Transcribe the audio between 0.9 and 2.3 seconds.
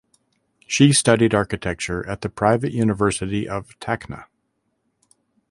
studied architecture at the